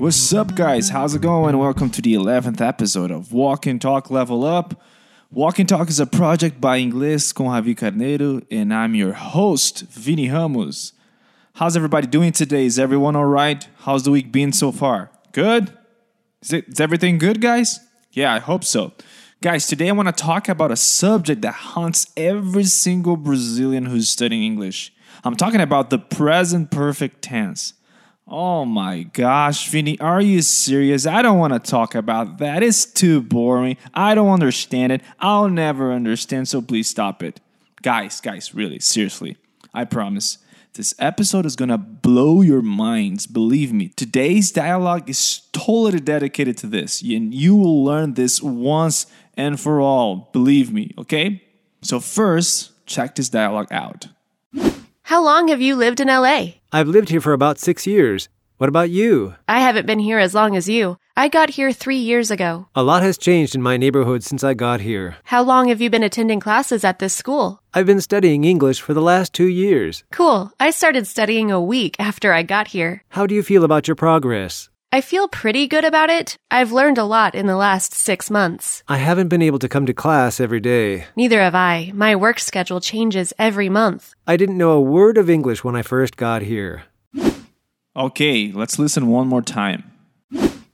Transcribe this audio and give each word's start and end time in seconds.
What's 0.00 0.32
up, 0.32 0.54
guys? 0.54 0.88
How's 0.88 1.14
it 1.14 1.20
going? 1.20 1.58
Welcome 1.58 1.90
to 1.90 2.00
the 2.00 2.14
11th 2.14 2.62
episode 2.62 3.10
of 3.10 3.34
Walk 3.34 3.66
and 3.66 3.78
Talk 3.78 4.10
Level 4.10 4.44
Up. 4.44 4.82
Walk 5.30 5.58
and 5.58 5.68
Talk 5.68 5.90
is 5.90 6.00
a 6.00 6.06
project 6.06 6.58
by 6.58 6.80
Inglês 6.80 7.34
com 7.34 7.48
Javi 7.48 7.76
Carneiro, 7.76 8.42
and 8.50 8.72
I'm 8.72 8.94
your 8.94 9.12
host, 9.12 9.82
Vini 9.90 10.30
Ramos. 10.30 10.94
How's 11.56 11.76
everybody 11.76 12.06
doing 12.06 12.32
today? 12.32 12.64
Is 12.64 12.78
everyone 12.78 13.14
all 13.14 13.26
right? 13.26 13.68
How's 13.80 14.04
the 14.04 14.10
week 14.10 14.32
been 14.32 14.54
so 14.54 14.72
far? 14.72 15.10
Good? 15.32 15.70
Is, 16.40 16.54
it, 16.54 16.68
is 16.68 16.80
everything 16.80 17.18
good, 17.18 17.42
guys? 17.42 17.78
Yeah, 18.10 18.32
I 18.32 18.38
hope 18.38 18.64
so. 18.64 18.92
Guys, 19.42 19.66
today 19.66 19.90
I 19.90 19.92
want 19.92 20.08
to 20.08 20.12
talk 20.12 20.48
about 20.48 20.72
a 20.72 20.76
subject 20.76 21.42
that 21.42 21.52
haunts 21.52 22.10
every 22.16 22.64
single 22.64 23.18
Brazilian 23.18 23.84
who's 23.84 24.08
studying 24.08 24.44
English. 24.44 24.94
I'm 25.24 25.36
talking 25.36 25.60
about 25.60 25.90
the 25.90 25.98
present 25.98 26.70
perfect 26.70 27.20
tense. 27.20 27.74
Oh 28.32 28.64
my 28.64 29.02
gosh, 29.02 29.68
Vinny, 29.70 29.98
are 29.98 30.20
you 30.20 30.40
serious? 30.40 31.04
I 31.04 31.20
don't 31.20 31.40
want 31.40 31.52
to 31.52 31.58
talk 31.58 31.96
about 31.96 32.38
that. 32.38 32.62
It's 32.62 32.84
too 32.84 33.20
boring. 33.20 33.76
I 33.92 34.14
don't 34.14 34.30
understand 34.30 34.92
it. 34.92 35.02
I'll 35.18 35.48
never 35.48 35.92
understand, 35.92 36.46
so 36.46 36.62
please 36.62 36.88
stop 36.88 37.24
it. 37.24 37.40
Guys, 37.82 38.20
guys, 38.20 38.54
really, 38.54 38.78
seriously, 38.78 39.36
I 39.74 39.84
promise. 39.84 40.38
This 40.74 40.94
episode 41.00 41.44
is 41.44 41.56
gonna 41.56 41.76
blow 41.76 42.40
your 42.40 42.62
minds, 42.62 43.26
believe 43.26 43.72
me. 43.72 43.88
Today's 43.88 44.52
dialogue 44.52 45.10
is 45.10 45.48
totally 45.52 45.98
dedicated 45.98 46.56
to 46.58 46.68
this, 46.68 47.02
and 47.02 47.34
you 47.34 47.56
will 47.56 47.84
learn 47.84 48.14
this 48.14 48.40
once 48.40 49.06
and 49.36 49.58
for 49.58 49.80
all, 49.80 50.30
believe 50.32 50.72
me, 50.72 50.94
okay? 50.96 51.42
So, 51.82 51.98
first, 51.98 52.86
check 52.86 53.16
this 53.16 53.28
dialogue 53.28 53.72
out. 53.72 54.06
How 55.02 55.24
long 55.24 55.48
have 55.48 55.60
you 55.60 55.74
lived 55.74 55.98
in 55.98 56.06
LA? 56.06 56.59
I've 56.72 56.86
lived 56.86 57.08
here 57.08 57.20
for 57.20 57.32
about 57.32 57.58
six 57.58 57.84
years. 57.84 58.28
What 58.58 58.68
about 58.68 58.90
you? 58.90 59.34
I 59.48 59.58
haven't 59.58 59.86
been 59.86 59.98
here 59.98 60.20
as 60.20 60.34
long 60.34 60.54
as 60.54 60.68
you. 60.68 60.98
I 61.16 61.26
got 61.26 61.50
here 61.50 61.72
three 61.72 61.96
years 61.96 62.30
ago. 62.30 62.68
A 62.76 62.82
lot 62.84 63.02
has 63.02 63.18
changed 63.18 63.56
in 63.56 63.62
my 63.62 63.76
neighborhood 63.76 64.22
since 64.22 64.44
I 64.44 64.54
got 64.54 64.80
here. 64.80 65.16
How 65.24 65.42
long 65.42 65.68
have 65.68 65.80
you 65.80 65.90
been 65.90 66.04
attending 66.04 66.38
classes 66.38 66.84
at 66.84 67.00
this 67.00 67.12
school? 67.12 67.60
I've 67.74 67.86
been 67.86 68.00
studying 68.00 68.44
English 68.44 68.80
for 68.80 68.94
the 68.94 69.02
last 69.02 69.32
two 69.32 69.48
years. 69.48 70.04
Cool. 70.12 70.52
I 70.60 70.70
started 70.70 71.08
studying 71.08 71.50
a 71.50 71.60
week 71.60 71.96
after 71.98 72.32
I 72.32 72.44
got 72.44 72.68
here. 72.68 73.02
How 73.08 73.26
do 73.26 73.34
you 73.34 73.42
feel 73.42 73.64
about 73.64 73.88
your 73.88 73.96
progress? 73.96 74.68
I 74.92 75.02
feel 75.02 75.28
pretty 75.28 75.68
good 75.68 75.84
about 75.84 76.10
it. 76.10 76.36
I've 76.50 76.72
learned 76.72 76.98
a 76.98 77.04
lot 77.04 77.36
in 77.36 77.46
the 77.46 77.56
last 77.56 77.94
six 77.94 78.28
months. 78.28 78.82
I 78.88 78.96
haven't 78.96 79.28
been 79.28 79.40
able 79.40 79.60
to 79.60 79.68
come 79.68 79.86
to 79.86 79.94
class 79.94 80.40
every 80.40 80.58
day. 80.58 81.04
Neither 81.14 81.38
have 81.40 81.54
I. 81.54 81.92
My 81.94 82.16
work 82.16 82.40
schedule 82.40 82.80
changes 82.80 83.32
every 83.38 83.68
month. 83.68 84.14
I 84.26 84.36
didn't 84.36 84.58
know 84.58 84.72
a 84.72 84.80
word 84.80 85.16
of 85.16 85.30
English 85.30 85.62
when 85.62 85.76
I 85.76 85.82
first 85.82 86.16
got 86.16 86.42
here. 86.42 86.82
Okay, 87.94 88.50
let's 88.50 88.80
listen 88.80 89.06
one 89.06 89.28
more 89.28 89.42
time. 89.42 89.84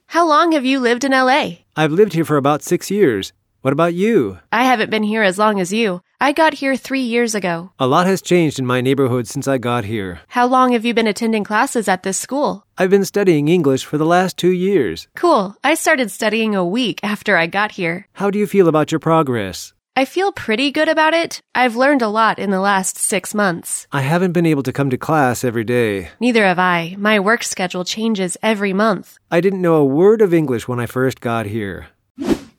How 0.07 0.27
long 0.27 0.53
have 0.53 0.65
you 0.65 0.81
lived 0.81 1.05
in 1.05 1.13
LA? 1.13 1.57
I've 1.77 1.93
lived 1.93 2.15
here 2.15 2.25
for 2.25 2.39
about 2.39 2.63
six 2.63 2.91
years. 2.91 3.35
What 3.61 3.73
about 3.73 3.93
you? 3.93 4.39
I 4.51 4.65
haven't 4.65 4.91
been 4.91 5.03
here 5.03 5.25
as 5.25 5.37
long 5.39 5.61
as 5.61 5.75
you. 5.75 6.01
I 6.19 6.33
got 6.33 6.55
here 6.55 6.77
three 6.77 7.03
years 7.03 7.35
ago. 7.35 7.73
A 7.79 7.87
lot 7.87 8.07
has 8.07 8.23
changed 8.23 8.59
in 8.59 8.65
my 8.65 8.81
neighborhood 8.81 9.29
since 9.29 9.47
I 9.47 9.59
got 9.59 9.85
here. 9.85 10.21
How 10.29 10.47
long 10.47 10.73
have 10.73 10.83
you 10.83 10.95
been 10.95 11.07
attending 11.07 11.45
classes 11.45 11.89
at 11.89 12.05
this 12.05 12.17
school? 12.17 12.65
I've 12.79 12.89
been 12.89 13.05
studying 13.05 13.49
English 13.49 13.85
for 13.85 13.99
the 13.99 14.07
last 14.07 14.39
two 14.39 14.51
years. 14.53 15.09
Cool. 15.15 15.55
I 15.63 15.75
started 15.75 16.11
studying 16.11 16.55
a 16.55 16.65
week 16.65 17.01
after 17.03 17.37
I 17.37 17.47
got 17.47 17.73
here. 17.73 18.07
How 18.15 18.31
do 18.31 18.39
you 18.39 18.47
feel 18.47 18.67
about 18.67 18.91
your 18.91 18.99
progress? 18.99 19.75
I 19.95 20.07
feel 20.07 20.33
pretty 20.33 20.71
good 20.73 20.89
about 20.89 21.13
it. 21.13 21.41
I've 21.55 21.77
learned 21.77 22.01
a 22.01 22.09
lot 22.09 22.39
in 22.39 22.51
the 22.51 22.61
last 22.61 22.97
six 22.97 23.35
months. 23.35 23.87
I 23.93 24.01
haven't 24.01 24.33
been 24.33 24.47
able 24.47 24.63
to 24.63 24.73
come 24.73 24.89
to 24.91 24.99
class 24.99 25.45
every 25.45 25.65
day. 25.65 26.11
Neither 26.19 26.45
have 26.45 26.59
I. 26.59 26.97
My 26.99 27.21
work 27.21 27.43
schedule 27.43 27.85
changes 27.85 28.39
every 28.43 28.73
month. 28.73 29.19
I 29.31 29.43
didn't 29.43 29.63
know 29.63 29.77
a 29.77 29.85
word 29.85 30.23
of 30.23 30.33
English 30.33 30.67
when 30.67 30.81
I 30.81 30.87
first 30.87 31.21
got 31.21 31.45
here. 31.45 31.89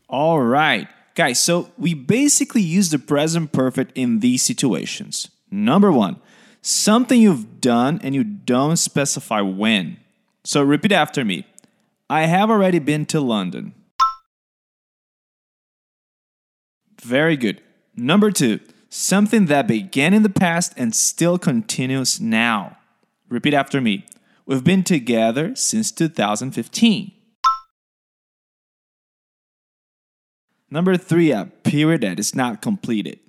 All 0.10 0.40
right, 0.40 0.88
guys, 1.18 1.42
so 1.42 1.72
we 1.80 1.96
basically 1.96 2.62
use 2.62 2.92
the 2.92 3.00
present 3.00 3.52
perfect 3.52 3.92
in 3.98 4.20
these 4.20 4.44
situations. 4.44 5.32
Number 5.50 5.92
one, 5.92 6.22
something 6.62 7.20
you've 7.20 7.60
done 7.60 8.00
and 8.04 8.14
you 8.14 8.24
don't 8.24 8.78
specify 8.78 9.42
when. 9.42 9.98
So 10.44 10.62
repeat 10.62 10.92
after 10.92 11.26
me 11.26 11.46
I 12.08 12.28
have 12.28 12.52
already 12.52 12.80
been 12.80 13.06
to 13.08 13.20
London. 13.20 13.74
Very 17.02 17.36
good. 17.36 17.62
Number 17.96 18.30
two, 18.30 18.60
something 18.90 19.48
that 19.48 19.68
began 19.68 20.14
in 20.14 20.22
the 20.22 20.30
past 20.30 20.74
and 20.78 20.96
still 20.96 21.40
continues 21.40 22.22
now. 22.22 22.78
Repeat 23.28 23.56
after 23.56 23.82
me. 23.82 24.06
We've 24.46 24.64
been 24.64 24.84
together 24.84 25.56
since 25.56 25.92
2015. 25.92 27.12
Number 30.70 30.98
three, 30.98 31.32
a 31.32 31.46
period 31.64 32.02
that 32.02 32.20
is 32.20 32.36
not 32.36 32.62
completed. 32.62 33.20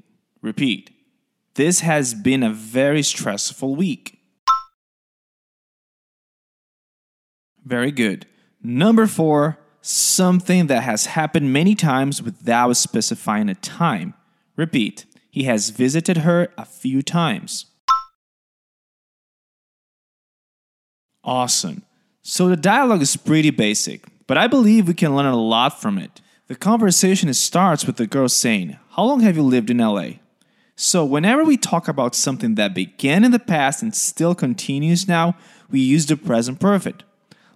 Repeat. 0.43 0.91
This 1.55 1.81
has 1.81 2.15
been 2.15 2.43
a 2.43 2.53
very 2.53 3.03
stressful 3.03 3.75
week. 3.75 4.19
Very 7.65 7.93
good. 7.93 8.27
Number 8.63 9.07
four, 9.07 9.59
something 9.81 10.67
that 10.67 10.83
has 10.83 11.07
happened 11.07 11.53
many 11.53 11.75
times 11.75 12.23
without 12.23 12.77
specifying 12.77 13.49
a 13.49 13.55
time. 13.55 14.15
Repeat. 14.57 15.07
He 15.31 15.45
has 15.45 15.71
visited 15.71 16.19
her 16.19 16.49
a 16.57 16.65
few 16.65 17.03
times. 17.03 17.67
Awesome. 21.23 21.83
So 22.23 22.49
the 22.49 22.57
dialogue 22.57 23.03
is 23.03 23.17
pretty 23.17 23.51
basic, 23.51 24.05
but 24.27 24.39
I 24.39 24.47
believe 24.47 24.89
we 24.89 24.95
can 24.95 25.15
learn 25.15 25.27
a 25.27 25.37
lot 25.37 25.81
from 25.81 25.99
it. 25.99 26.21
The 26.49 26.57
conversation 26.57 27.33
starts 27.35 27.85
with 27.87 27.97
the 27.97 28.07
girl 28.07 28.27
saying, 28.27 28.79
How 28.93 29.05
long 29.05 29.21
have 29.21 29.37
you 29.37 29.43
lived 29.43 29.69
in 29.69 29.77
LA? 29.77 30.13
So, 30.77 31.05
whenever 31.05 31.45
we 31.45 31.59
talk 31.59 31.89
about 31.89 32.15
something 32.15 32.55
that 32.55 32.75
began 32.75 33.23
in 33.23 33.33
the 33.33 33.39
past 33.39 33.83
and 33.83 33.95
still 33.95 34.35
continues 34.35 35.07
now, 35.07 35.37
we 35.71 35.81
use 35.81 36.07
the 36.07 36.17
present 36.17 36.59
perfect. 36.59 37.05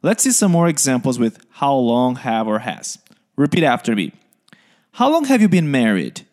Let's 0.02 0.24
see 0.24 0.30
some 0.30 0.52
more 0.52 0.68
examples 0.68 1.18
with 1.18 1.42
how 1.52 1.74
long, 1.74 2.16
have, 2.16 2.46
or 2.46 2.58
has. 2.58 2.98
Repeat 3.34 3.64
after 3.64 3.96
me. 3.96 4.12
How 4.92 5.10
long 5.10 5.24
have 5.24 5.40
you 5.40 5.48
been 5.48 5.70
married? 5.70 6.26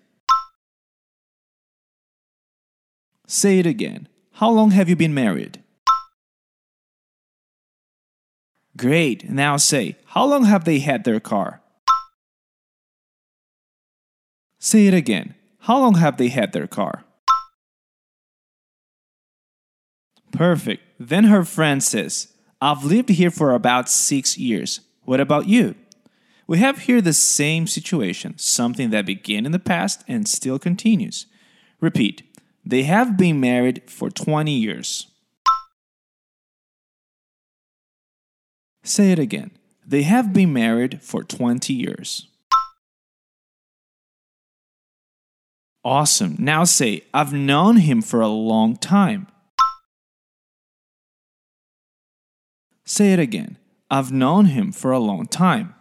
Say 3.26 3.60
it 3.60 3.66
again. 3.66 4.10
How 4.34 4.50
long 4.50 4.72
have 4.72 4.90
you 4.90 4.98
been 4.98 5.14
married? 5.14 5.64
Great. 8.76 9.30
Now 9.30 9.56
say, 9.56 9.96
how 10.08 10.26
long 10.26 10.44
have 10.44 10.66
they 10.66 10.80
had 10.80 11.06
their 11.06 11.22
car? 11.22 11.62
Say 14.60 14.88
it 14.88 14.94
again. 14.94 15.36
How 15.60 15.80
long 15.80 15.96
have 15.96 16.18
they 16.18 16.28
had 16.28 16.52
their 16.52 16.68
car? 16.68 17.06
Perfect. 20.32 20.84
Then 21.00 21.26
her 21.26 21.44
friend 21.44 21.82
says, 21.82 22.34
I've 22.62 22.84
lived 22.84 23.10
here 23.10 23.32
for 23.32 23.54
about 23.54 23.90
six 23.90 24.38
years. 24.38 24.82
What 25.06 25.20
about 25.20 25.48
you? 25.48 25.76
We 26.46 26.58
have 26.60 26.80
here 26.80 27.02
the 27.02 27.14
same 27.14 27.68
situation, 27.68 28.38
something 28.38 28.90
that 28.90 29.06
began 29.06 29.46
in 29.46 29.52
the 29.52 29.60
past 29.60 30.04
and 30.08 30.28
still 30.28 30.60
continues. 30.60 31.26
Repeat. 31.80 32.24
They 32.66 32.84
have 32.84 33.18
been 33.18 33.40
married 33.40 33.84
for 33.88 34.10
20 34.10 34.52
years. 34.52 35.08
Say 38.84 39.12
it 39.12 39.20
again. 39.20 39.52
They 39.86 40.04
have 40.04 40.34
been 40.34 40.52
married 40.52 41.02
for 41.02 41.24
20 41.24 41.74
years. 41.74 42.28
Awesome. 45.84 46.36
Now 46.38 46.66
say, 46.66 47.04
I've 47.14 47.34
known 47.34 47.78
him 47.78 48.02
for 48.02 48.20
a 48.20 48.28
long 48.28 48.76
time. 48.76 49.28
Say 52.86 53.14
it 53.14 53.20
again. 53.20 53.58
I've 53.90 54.12
known 54.12 54.46
him 54.46 54.72
for 54.72 54.92
a 54.92 55.00
long 55.00 55.28
time. 55.28 55.74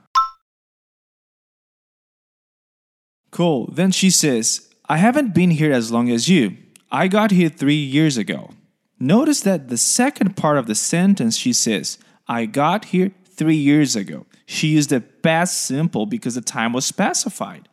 Cool. 3.31 3.71
Then 3.73 3.91
she 3.91 4.11
says, 4.11 4.69
I 4.89 4.99
haven't 4.99 5.35
been 5.35 5.51
here 5.51 5.73
as 5.73 5.93
long 5.93 6.11
as 6.11 6.29
you. 6.29 6.57
I 6.91 7.09
got 7.09 7.31
here 7.31 7.49
three 7.49 7.75
years 7.75 8.17
ago. 8.17 8.51
Notice 8.99 9.41
that 9.41 9.69
the 9.69 9.77
second 9.77 10.37
part 10.37 10.59
of 10.59 10.67
the 10.67 10.75
sentence 10.75 11.37
she 11.37 11.53
says, 11.53 11.99
I 12.27 12.47
got 12.47 12.87
here 12.87 13.13
three 13.25 13.57
years 13.57 13.95
ago. 13.95 14.27
She 14.47 14.69
used 14.69 14.91
the 14.91 15.01
past 15.01 15.61
simple 15.63 16.07
because 16.07 16.35
the 16.35 16.41
time 16.41 16.73
was 16.73 16.87
specified. 16.87 17.69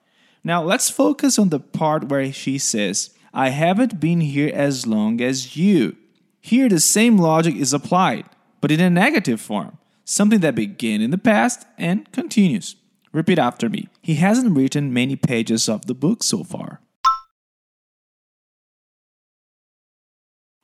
Now 0.45 0.61
let's 0.63 0.91
focus 0.91 1.39
on 1.39 1.49
the 1.49 1.59
part 1.59 2.07
where 2.07 2.31
she 2.31 2.59
says, 2.59 3.09
I 3.33 3.49
haven't 3.49 3.99
been 3.99 4.21
here 4.21 4.51
as 4.53 4.85
long 4.85 5.19
as 5.19 5.57
you. 5.57 5.97
Here 6.39 6.69
the 6.69 6.79
same 6.79 7.17
logic 7.17 7.55
is 7.55 7.73
applied, 7.73 8.25
but 8.61 8.71
in 8.71 8.79
a 8.79 8.91
negative 8.91 9.41
form, 9.41 9.79
something 10.03 10.41
that 10.41 10.53
began 10.53 11.01
in 11.01 11.09
the 11.09 11.17
past 11.17 11.65
and 11.79 12.09
continues. 12.11 12.75
Repeat 13.11 13.39
after 13.39 13.69
me. 13.69 13.89
He 14.03 14.15
hasn't 14.15 14.55
written 14.55 14.93
many 14.93 15.15
pages 15.15 15.67
of 15.67 15.87
the 15.87 15.95
book 15.95 16.21
so 16.21 16.43
far. 16.43 16.79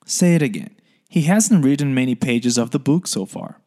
Say 0.05 0.35
it 0.35 0.43
again. 0.43 0.75
He 1.09 1.23
hasn't 1.23 1.65
written 1.65 1.95
many 1.95 2.13
pages 2.13 2.59
of 2.59 2.69
the 2.69 2.79
book 2.79 3.07
so 3.07 3.25
far. 3.25 3.59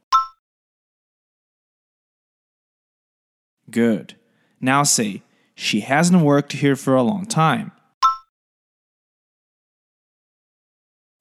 Good. 3.68 4.14
Now 4.60 4.84
say, 4.84 5.22
she 5.54 5.80
hasn't 5.80 6.22
worked 6.22 6.52
here 6.52 6.76
for 6.76 6.94
a 6.94 7.02
long 7.02 7.26
time. 7.26 7.72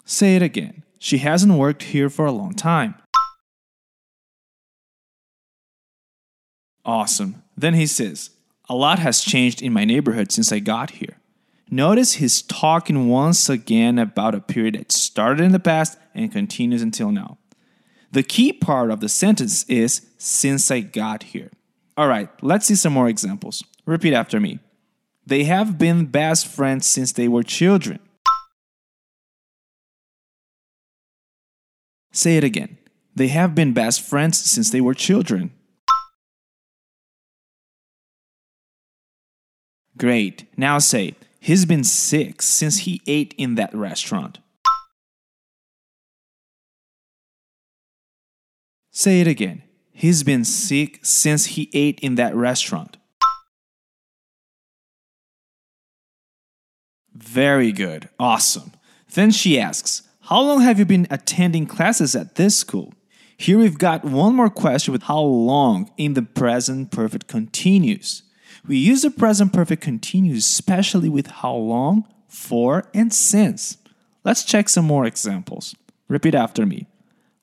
Say 0.05 0.35
it 0.35 0.41
again. 0.41 0.83
She 0.99 1.19
hasn't 1.19 1.53
worked 1.53 1.83
here 1.83 2.09
for 2.09 2.25
a 2.25 2.31
long 2.31 2.53
time. 2.53 2.95
Awesome. 6.85 7.43
Then 7.55 7.73
he 7.73 7.85
says, 7.85 8.31
A 8.69 8.75
lot 8.75 8.99
has 8.99 9.21
changed 9.21 9.61
in 9.61 9.73
my 9.73 9.85
neighborhood 9.85 10.31
since 10.31 10.51
I 10.51 10.59
got 10.59 10.91
here. 10.91 11.17
Notice 11.69 12.13
he's 12.13 12.41
talking 12.41 13.07
once 13.07 13.49
again 13.49 13.97
about 13.97 14.35
a 14.35 14.41
period 14.41 14.75
that 14.75 14.91
started 14.91 15.43
in 15.43 15.53
the 15.53 15.59
past 15.59 15.97
and 16.13 16.31
continues 16.31 16.81
until 16.81 17.11
now. 17.11 17.37
The 18.11 18.23
key 18.23 18.53
part 18.53 18.91
of 18.91 18.99
the 18.99 19.09
sentence 19.09 19.63
is 19.63 20.05
since 20.17 20.69
I 20.69 20.81
got 20.81 21.23
here. 21.23 21.49
All 21.97 22.07
right, 22.07 22.29
let's 22.41 22.67
see 22.67 22.75
some 22.75 22.93
more 22.93 23.09
examples. 23.09 23.63
Repeat 23.85 24.13
after 24.13 24.39
me. 24.39 24.59
They 25.25 25.43
have 25.45 25.77
been 25.77 26.05
best 26.05 26.47
friends 26.47 26.87
since 26.87 27.11
they 27.11 27.27
were 27.27 27.43
children. 27.43 27.99
Say 32.11 32.37
it 32.37 32.43
again. 32.43 32.77
They 33.15 33.27
have 33.27 33.55
been 33.55 33.73
best 33.73 34.01
friends 34.01 34.37
since 34.37 34.69
they 34.69 34.81
were 34.81 34.93
children. 34.93 35.51
Great. 39.97 40.45
Now 40.57 40.79
say, 40.79 41.15
he's 41.39 41.65
been 41.65 41.83
sick 41.83 42.41
since 42.41 42.79
he 42.79 43.01
ate 43.07 43.33
in 43.37 43.55
that 43.55 43.73
restaurant. 43.73 44.39
Say 48.91 49.21
it 49.21 49.27
again. 49.27 49.63
He's 49.91 50.23
been 50.23 50.43
sick 50.43 50.99
since 51.03 51.45
he 51.45 51.69
ate 51.73 51.99
in 51.99 52.15
that 52.15 52.35
restaurant. 52.35 52.97
Very 57.13 57.71
good. 57.71 58.09
Awesome. 58.19 58.73
Then 59.13 59.31
she 59.31 59.59
asks, 59.59 60.03
How 60.21 60.41
long 60.41 60.61
have 60.61 60.79
you 60.79 60.85
been 60.85 61.07
attending 61.09 61.65
classes 61.65 62.15
at 62.15 62.35
this 62.35 62.57
school? 62.57 62.93
Here 63.37 63.57
we've 63.57 63.77
got 63.77 64.05
one 64.05 64.35
more 64.35 64.49
question 64.49 64.91
with 64.91 65.03
how 65.03 65.19
long 65.19 65.91
in 65.97 66.13
the 66.13 66.21
present 66.21 66.91
perfect 66.91 67.27
continuous. 67.27 68.23
We 68.65 68.77
use 68.77 69.01
the 69.01 69.11
present 69.11 69.51
perfect 69.51 69.81
continuous 69.81 70.47
especially 70.47 71.09
with 71.09 71.27
how 71.27 71.55
long, 71.55 72.07
for, 72.27 72.85
and 72.93 73.13
since. 73.13 73.77
Let's 74.23 74.45
check 74.45 74.69
some 74.69 74.85
more 74.85 75.05
examples. 75.05 75.75
Repeat 76.07 76.35
after 76.35 76.65
me. 76.65 76.87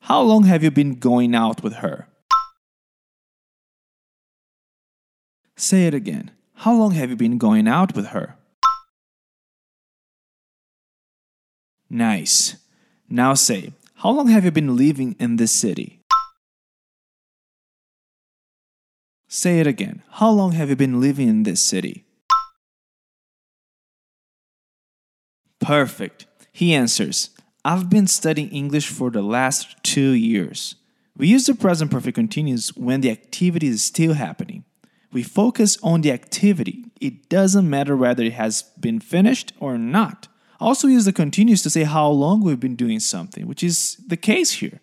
How 0.01 0.21
long 0.21 0.45
have 0.45 0.63
you 0.63 0.71
been 0.71 0.95
going 0.95 1.35
out 1.35 1.61
with 1.61 1.75
her? 1.75 2.07
Say 5.55 5.85
it 5.85 5.93
again. 5.93 6.31
How 6.55 6.73
long 6.73 6.91
have 6.91 7.11
you 7.11 7.15
been 7.15 7.37
going 7.37 7.67
out 7.67 7.95
with 7.95 8.07
her? 8.07 8.35
Nice. 11.91 12.55
Now 13.09 13.33
say, 13.33 13.73
How 13.95 14.11
long 14.11 14.29
have 14.29 14.45
you 14.45 14.51
been 14.51 14.77
living 14.77 15.13
in 15.19 15.35
this 15.35 15.51
city? 15.51 15.99
Say 19.27 19.59
it 19.59 19.67
again. 19.67 20.01
How 20.11 20.29
long 20.29 20.53
have 20.53 20.69
you 20.69 20.77
been 20.77 21.01
living 21.01 21.27
in 21.27 21.43
this 21.43 21.61
city? 21.61 22.05
Perfect. 25.59 26.27
He 26.53 26.73
answers, 26.73 27.29
I've 27.65 27.89
been 27.89 28.07
studying 28.07 28.49
English 28.49 28.87
for 28.87 29.11
the 29.11 29.21
last 29.21 29.75
two 29.83 30.11
years. 30.11 30.75
We 31.17 31.27
use 31.27 31.45
the 31.45 31.55
present 31.55 31.91
perfect 31.91 32.15
continuous 32.15 32.73
when 32.75 33.01
the 33.01 33.11
activity 33.11 33.67
is 33.67 33.83
still 33.83 34.13
happening. 34.13 34.63
We 35.11 35.23
focus 35.23 35.77
on 35.83 36.01
the 36.01 36.13
activity. 36.13 36.85
It 37.01 37.27
doesn't 37.27 37.69
matter 37.69 37.97
whether 37.97 38.23
it 38.23 38.33
has 38.33 38.63
been 38.79 39.01
finished 39.01 39.51
or 39.59 39.77
not. 39.77 40.29
Also 40.61 40.87
use 40.87 41.05
the 41.05 41.11
continuous 41.11 41.63
to 41.63 41.71
say 41.71 41.83
how 41.83 42.07
long 42.07 42.41
we've 42.41 42.59
been 42.59 42.75
doing 42.75 42.99
something, 42.99 43.47
which 43.47 43.63
is 43.63 43.97
the 44.07 44.15
case 44.15 44.51
here. 44.51 44.79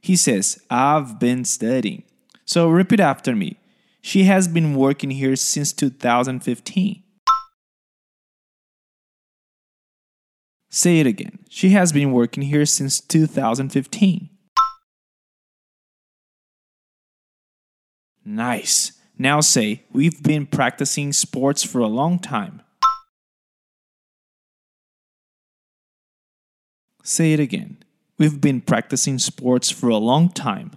He 0.00 0.16
says, 0.16 0.58
I've 0.70 1.20
been 1.20 1.44
studying. 1.44 2.04
So 2.46 2.70
repeat 2.70 2.98
after 2.98 3.36
me. 3.36 3.58
She 4.00 4.24
has 4.24 4.48
been 4.48 4.74
working 4.74 5.10
here 5.10 5.36
since 5.36 5.74
2015. 5.74 7.02
Say 10.70 11.00
it 11.00 11.06
again. 11.06 11.40
She 11.50 11.70
has 11.70 11.92
been 11.92 12.12
working 12.12 12.44
here 12.44 12.64
since 12.64 12.98
2015. 12.98 14.30
Nice. 18.24 18.92
Now 19.18 19.40
say, 19.40 19.84
We've 19.92 20.22
been 20.22 20.46
practicing 20.46 21.12
sports 21.12 21.62
for 21.64 21.80
a 21.80 21.86
long 21.86 22.18
time. 22.18 22.62
Say 27.08 27.32
it 27.32 27.40
again. 27.40 27.78
We've 28.18 28.38
been 28.38 28.60
practicing 28.60 29.18
sports 29.18 29.70
for 29.70 29.88
a 29.88 29.96
long 29.96 30.28
time. 30.28 30.72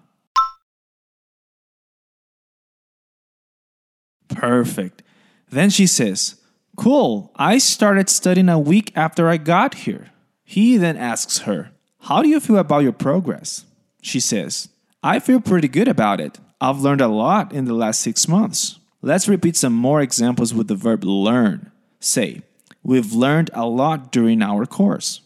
Perfect. 4.30 5.04
Then 5.50 5.70
she 5.70 5.86
says, 5.86 6.40
Cool, 6.78 7.34
I 7.36 7.58
started 7.58 8.10
studying 8.10 8.48
a 8.48 8.58
week 8.58 8.94
after 8.96 9.28
I 9.28 9.36
got 9.36 9.74
here. 9.84 10.12
He 10.46 10.78
then 10.78 10.96
asks 10.96 11.40
her, 11.40 11.72
How 12.04 12.22
do 12.22 12.30
you 12.30 12.40
feel 12.40 12.60
about 12.60 12.84
your 12.84 12.94
progress? 12.94 13.66
She 14.02 14.22
says, 14.22 14.70
I 15.04 15.20
feel 15.20 15.42
pretty 15.42 15.68
good 15.68 15.90
about 15.90 16.22
it. 16.22 16.40
I've 16.62 16.80
learned 16.80 17.02
a 17.02 17.10
lot 17.10 17.52
in 17.52 17.66
the 17.66 17.74
last 17.74 18.00
six 18.00 18.30
months. 18.30 18.80
Let's 19.02 19.28
repeat 19.28 19.58
some 19.58 19.74
more 19.74 20.00
examples 20.00 20.54
with 20.54 20.70
the 20.70 20.76
verb 20.76 21.04
learn. 21.04 21.74
Say, 22.00 22.44
We've 22.84 23.12
learned 23.12 23.50
a 23.54 23.66
lot 23.66 24.14
during 24.14 24.42
our 24.42 24.66
course. 24.66 25.20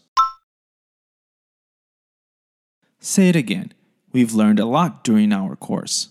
Say 3.05 3.29
it 3.29 3.35
again. 3.35 3.71
We've 4.13 4.33
learned 4.33 4.59
a 4.59 4.65
lot 4.65 5.03
during 5.03 5.31
our 5.31 5.55
course. 5.55 6.09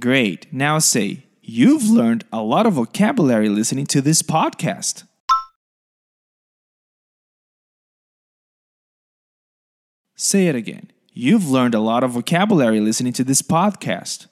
Great. 0.00 0.50
Now 0.50 0.78
say, 0.78 1.24
You've 1.42 1.84
learned 1.84 2.24
a 2.32 2.40
lot 2.40 2.64
of 2.64 2.72
vocabulary 2.72 3.50
listening 3.50 3.84
to 3.88 4.00
this 4.00 4.22
podcast. 4.22 5.04
Say 10.16 10.46
it 10.46 10.54
again. 10.54 10.90
You've 11.12 11.50
learned 11.50 11.74
a 11.74 11.80
lot 11.80 12.02
of 12.02 12.12
vocabulary 12.12 12.80
listening 12.80 13.12
to 13.12 13.24
this 13.24 13.42
podcast. 13.42 14.26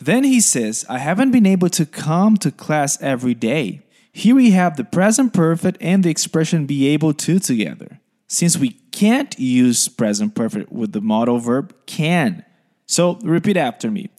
Then 0.00 0.22
he 0.22 0.40
says, 0.40 0.86
I 0.88 0.98
haven't 0.98 1.32
been 1.32 1.46
able 1.46 1.70
to 1.70 1.84
come 1.84 2.36
to 2.36 2.52
class 2.52 3.02
every 3.02 3.34
day. 3.34 3.82
Here 4.12 4.34
we 4.34 4.50
have 4.50 4.76
the 4.76 4.84
present 4.84 5.32
perfect 5.32 5.78
and 5.80 6.02
the 6.02 6.10
expression 6.10 6.66
be 6.66 6.88
able 6.88 7.14
to 7.14 7.38
together. 7.38 8.00
Since 8.26 8.58
we 8.58 8.70
can't 8.92 9.38
use 9.38 9.88
present 9.88 10.34
perfect 10.34 10.72
with 10.72 10.92
the 10.92 11.00
modal 11.00 11.38
verb 11.38 11.74
can. 11.86 12.44
So 12.86 13.18
repeat 13.22 13.56
after 13.56 13.90
me. 13.90 14.10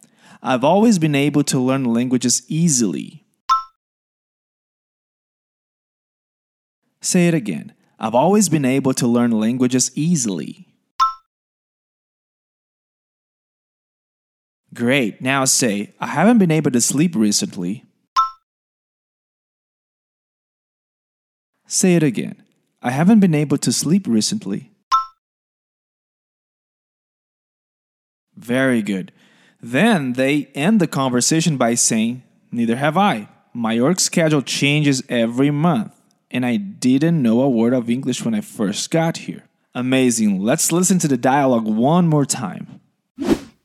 I've 0.41 0.63
always 0.63 0.99
been 0.99 1.15
able 1.15 1.43
to 1.45 1.59
learn 1.59 1.83
languages 1.85 2.43
easily. 2.47 3.25
Say 7.01 7.27
it 7.27 7.33
again. 7.33 7.73
I've 7.99 8.15
always 8.15 8.47
been 8.47 8.65
able 8.65 8.93
to 8.93 9.07
learn 9.07 9.31
languages 9.31 9.91
easily. 9.95 10.67
Great. 14.73 15.21
Now 15.21 15.45
say, 15.45 15.93
I 15.99 16.07
haven't 16.07 16.37
been 16.37 16.51
able 16.51 16.71
to 16.71 16.81
sleep 16.81 17.15
recently. 17.15 17.83
Say 21.71 21.93
it 21.95 22.01
again. 22.01 22.41
I 22.81 22.89
haven't 22.89 23.19
been 23.19 23.35
able 23.35 23.59
to 23.59 23.71
sleep 23.71 24.07
recently. 24.07 24.71
Very 28.35 28.81
good. 28.81 29.11
Then 29.61 30.13
they 30.13 30.49
end 30.55 30.81
the 30.81 30.87
conversation 30.87 31.57
by 31.57 31.75
saying, 31.75 32.23
Neither 32.51 32.75
have 32.77 32.97
I. 32.97 33.29
My 33.53 33.79
work 33.79 33.99
schedule 33.99 34.41
changes 34.41 35.03
every 35.09 35.51
month, 35.51 35.93
and 36.31 36.43
I 36.43 36.57
didn't 36.57 37.21
know 37.21 37.41
a 37.41 37.49
word 37.49 37.73
of 37.73 37.87
English 37.87 38.25
when 38.25 38.33
I 38.33 38.41
first 38.41 38.89
got 38.89 39.17
here. 39.17 39.43
Amazing. 39.75 40.39
Let's 40.41 40.71
listen 40.71 40.97
to 40.99 41.07
the 41.07 41.17
dialogue 41.17 41.67
one 41.67 42.07
more 42.07 42.25
time. 42.25 42.81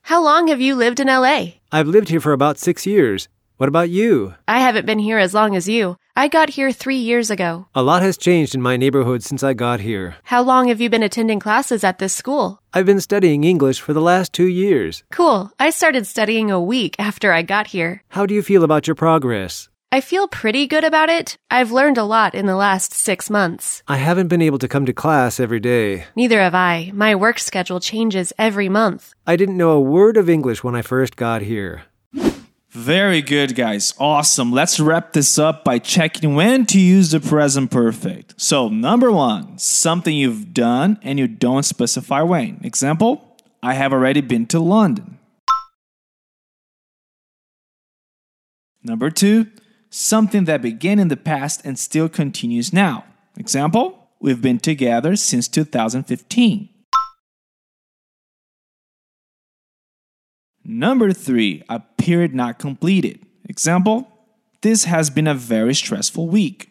How 0.02 0.22
long 0.22 0.48
have 0.48 0.60
you 0.60 0.74
lived 0.74 1.00
in 1.00 1.06
LA? 1.06 1.52
I've 1.72 1.88
lived 1.88 2.10
here 2.10 2.20
for 2.20 2.34
about 2.34 2.58
six 2.58 2.84
years. 2.84 3.28
What 3.56 3.70
about 3.70 3.88
you? 3.88 4.34
I 4.46 4.60
haven't 4.60 4.84
been 4.84 4.98
here 4.98 5.18
as 5.18 5.32
long 5.32 5.56
as 5.56 5.70
you. 5.70 5.96
I 6.16 6.28
got 6.28 6.50
here 6.50 6.70
three 6.70 6.98
years 6.98 7.28
ago. 7.28 7.66
A 7.74 7.82
lot 7.82 8.02
has 8.02 8.16
changed 8.16 8.54
in 8.54 8.62
my 8.62 8.76
neighborhood 8.76 9.24
since 9.24 9.42
I 9.42 9.52
got 9.52 9.80
here. 9.80 10.14
How 10.22 10.42
long 10.42 10.68
have 10.68 10.80
you 10.80 10.88
been 10.88 11.02
attending 11.02 11.40
classes 11.40 11.82
at 11.82 11.98
this 11.98 12.12
school? 12.12 12.60
I've 12.72 12.86
been 12.86 13.00
studying 13.00 13.42
English 13.42 13.80
for 13.80 13.92
the 13.92 14.00
last 14.00 14.32
two 14.32 14.46
years. 14.46 15.02
Cool. 15.10 15.50
I 15.58 15.70
started 15.70 16.06
studying 16.06 16.52
a 16.52 16.60
week 16.60 16.94
after 17.00 17.32
I 17.32 17.42
got 17.42 17.66
here. 17.66 18.00
How 18.10 18.26
do 18.26 18.34
you 18.34 18.42
feel 18.42 18.62
about 18.62 18.86
your 18.86 18.94
progress? 18.94 19.68
I 19.90 20.00
feel 20.00 20.28
pretty 20.28 20.68
good 20.68 20.84
about 20.84 21.08
it. 21.08 21.36
I've 21.50 21.72
learned 21.72 21.98
a 21.98 22.04
lot 22.04 22.32
in 22.36 22.46
the 22.46 22.56
last 22.56 22.92
six 22.92 23.28
months. 23.28 23.82
I 23.88 23.96
haven't 23.96 24.28
been 24.28 24.42
able 24.42 24.58
to 24.58 24.68
come 24.68 24.86
to 24.86 24.92
class 24.92 25.40
every 25.40 25.60
day. 25.60 26.04
Neither 26.14 26.38
have 26.38 26.54
I. 26.54 26.92
My 26.94 27.16
work 27.16 27.40
schedule 27.40 27.80
changes 27.80 28.32
every 28.38 28.68
month. 28.68 29.14
I 29.26 29.34
didn't 29.34 29.56
know 29.56 29.70
a 29.72 29.80
word 29.80 30.16
of 30.16 30.30
English 30.30 30.62
when 30.62 30.76
I 30.76 30.82
first 30.82 31.16
got 31.16 31.42
here. 31.42 31.82
Very 32.74 33.22
good, 33.22 33.54
guys. 33.54 33.94
Awesome. 34.00 34.50
Let's 34.50 34.80
wrap 34.80 35.12
this 35.12 35.38
up 35.38 35.64
by 35.64 35.78
checking 35.78 36.34
when 36.34 36.66
to 36.66 36.80
use 36.80 37.12
the 37.12 37.20
present 37.20 37.70
perfect. 37.70 38.34
So, 38.36 38.68
number 38.68 39.12
one, 39.12 39.58
something 39.58 40.16
you've 40.16 40.52
done 40.52 40.98
and 41.00 41.16
you 41.16 41.28
don't 41.28 41.62
specify 41.62 42.22
when. 42.22 42.58
Example, 42.64 43.38
I 43.62 43.74
have 43.74 43.92
already 43.92 44.22
been 44.22 44.46
to 44.46 44.58
London. 44.58 45.18
Number 48.82 49.08
two, 49.08 49.46
something 49.88 50.44
that 50.46 50.60
began 50.60 50.98
in 50.98 51.06
the 51.06 51.16
past 51.16 51.64
and 51.64 51.78
still 51.78 52.08
continues 52.08 52.72
now. 52.72 53.04
Example, 53.36 54.08
we've 54.18 54.42
been 54.42 54.58
together 54.58 55.14
since 55.14 55.46
2015. 55.46 56.70
Number 60.64 61.12
three, 61.12 61.62
a 61.68 61.80
period 61.98 62.34
not 62.34 62.58
completed. 62.58 63.20
Example, 63.48 64.08
this 64.62 64.84
has 64.84 65.10
been 65.10 65.26
a 65.26 65.34
very 65.34 65.74
stressful 65.74 66.28
week. 66.28 66.70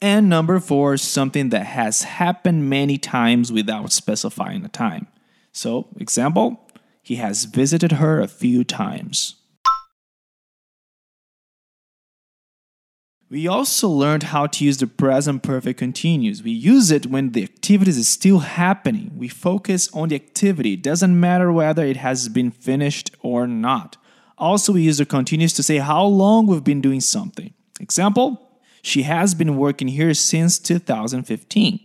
And 0.00 0.28
number 0.28 0.60
four, 0.60 0.96
something 0.96 1.50
that 1.50 1.66
has 1.66 2.02
happened 2.02 2.68
many 2.68 2.98
times 2.98 3.52
without 3.52 3.92
specifying 3.92 4.64
a 4.64 4.68
time. 4.68 5.06
So, 5.52 5.88
example, 5.96 6.68
he 7.02 7.16
has 7.16 7.44
visited 7.44 7.92
her 7.92 8.20
a 8.20 8.28
few 8.28 8.62
times. 8.62 9.36
We 13.28 13.48
also 13.48 13.88
learned 13.88 14.24
how 14.24 14.46
to 14.46 14.64
use 14.64 14.78
the 14.78 14.86
present 14.86 15.42
perfect 15.42 15.80
continuous. 15.80 16.42
We 16.42 16.52
use 16.52 16.92
it 16.92 17.06
when 17.06 17.32
the 17.32 17.42
activity 17.42 17.90
is 17.90 18.08
still 18.08 18.38
happening. 18.38 19.10
We 19.16 19.26
focus 19.26 19.90
on 19.92 20.10
the 20.10 20.14
activity. 20.14 20.74
It 20.74 20.82
doesn't 20.82 21.18
matter 21.18 21.50
whether 21.50 21.84
it 21.84 21.96
has 21.96 22.28
been 22.28 22.52
finished 22.52 23.10
or 23.22 23.48
not. 23.48 23.96
Also, 24.38 24.74
we 24.74 24.82
use 24.82 24.98
the 24.98 25.06
continuous 25.06 25.54
to 25.54 25.64
say 25.64 25.78
how 25.78 26.04
long 26.04 26.46
we've 26.46 26.62
been 26.62 26.80
doing 26.80 27.00
something. 27.00 27.52
Example, 27.80 28.60
she 28.82 29.02
has 29.02 29.34
been 29.34 29.56
working 29.56 29.88
here 29.88 30.14
since 30.14 30.60
2015. 30.60 31.80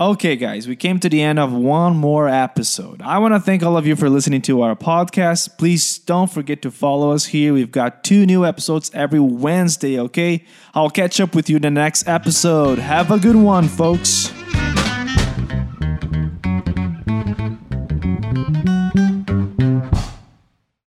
Okay, 0.00 0.36
guys, 0.36 0.68
we 0.68 0.76
came 0.76 1.00
to 1.00 1.08
the 1.08 1.20
end 1.20 1.40
of 1.40 1.52
one 1.52 1.96
more 1.96 2.28
episode. 2.28 3.02
I 3.02 3.18
want 3.18 3.34
to 3.34 3.40
thank 3.40 3.64
all 3.64 3.76
of 3.76 3.84
you 3.84 3.96
for 3.96 4.08
listening 4.08 4.42
to 4.42 4.62
our 4.62 4.76
podcast. 4.76 5.58
Please 5.58 5.98
don't 5.98 6.30
forget 6.30 6.62
to 6.62 6.70
follow 6.70 7.10
us 7.10 7.24
here. 7.24 7.52
We've 7.52 7.72
got 7.72 8.04
two 8.04 8.24
new 8.24 8.46
episodes 8.46 8.92
every 8.94 9.18
Wednesday, 9.18 9.98
okay? 9.98 10.44
I'll 10.72 10.88
catch 10.88 11.18
up 11.18 11.34
with 11.34 11.50
you 11.50 11.56
in 11.56 11.62
the 11.62 11.70
next 11.72 12.06
episode. 12.06 12.78
Have 12.78 13.10
a 13.10 13.18
good 13.18 13.34
one, 13.34 13.66
folks. 13.66 14.32